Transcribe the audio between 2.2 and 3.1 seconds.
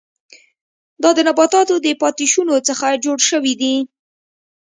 شونو څخه